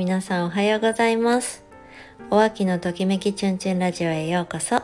[0.00, 1.62] 皆さんおはようございます。
[2.30, 4.76] お秋のときめきチュンチュンラジオへようこそ。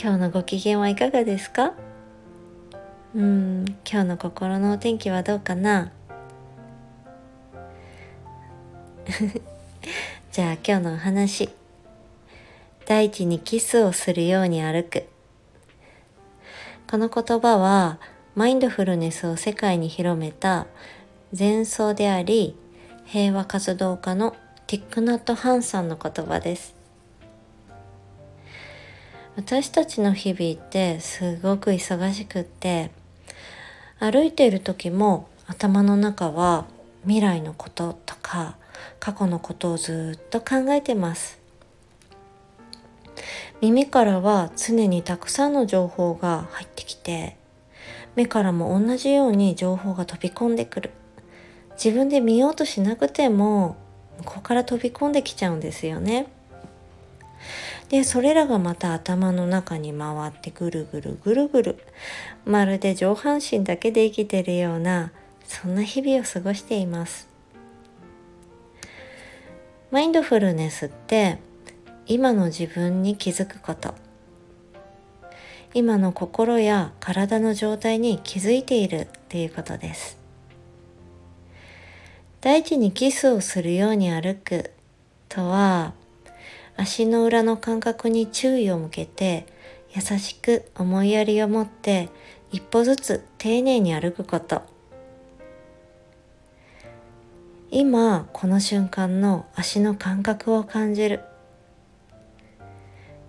[0.00, 1.72] 今日のご機嫌はいかがですか？
[3.12, 5.90] うん今日の心のお天気はどうかな？
[10.30, 11.48] じゃあ今日のお話。
[12.86, 15.08] 大地にキスをするように歩く。
[16.88, 17.98] この言葉は
[18.36, 20.68] マインドフルネスを世界に広めた
[21.36, 22.54] 前奏であり
[23.06, 24.34] 平和活動家の
[24.66, 26.74] ティックナット・ハンさんの言葉です。
[29.36, 32.90] 私たちの日々ってすごく忙しくって
[33.98, 36.66] 歩いている時も頭の中は
[37.02, 38.56] 未来のこととか
[39.00, 41.38] 過去のことをずっと考えてます。
[43.60, 47.36] 耳からは常にたくさんの情報が入ってきて
[48.16, 50.90] 目からも同じように情報が飛び込んでくる。
[51.76, 53.76] 自分で見ようとしなくても
[54.18, 56.26] 向こから飛び込んできちゃうんですよね。
[57.88, 61.78] でそれらがまた頭の中に回ってぐるぐるぐるぐる。
[62.44, 65.12] まるで上半身だけで生きてるような
[65.46, 67.28] そんな日々を過ごしています。
[69.90, 71.38] マインドフルネスって
[72.06, 73.94] 今の自分に気づくこと。
[75.72, 80.23] 今の心や体の状態に気づいているっていうことです。
[82.44, 84.70] 大地にキスをするように歩く
[85.30, 85.94] とは
[86.76, 89.46] 足の裏の感覚に注意を向けて
[89.94, 92.10] 優しく思いやりを持って
[92.52, 94.60] 一歩ずつ丁寧に歩くこと。
[97.70, 101.20] 今この瞬間の足の感覚を感じる。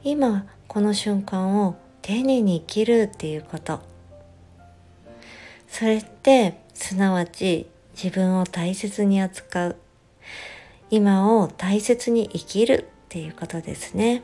[0.04, 3.80] 今この瞬間を丁寧に生きるっていうこと。
[5.70, 9.76] それってすなわち自分を大切に扱う。
[10.90, 14.22] 今を大切に生きるっていうことですね。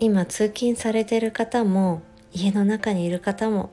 [0.00, 2.02] 今通勤されてる方も
[2.32, 3.70] 家の中にいる方も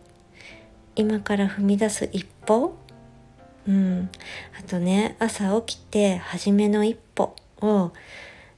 [0.95, 2.75] 今から踏み出す一歩。
[3.67, 4.09] うん。
[4.59, 7.91] あとね朝起きて初めの一歩を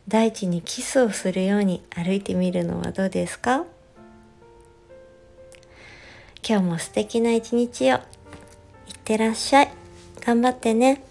[0.08, 3.66] 大地にキスをするように歩いてみるのはどうですか？
[6.44, 7.97] 今日も素敵な一日を。
[7.97, 8.02] いっ
[9.03, 9.72] てらっしゃい。
[10.25, 11.03] 頑張ってね。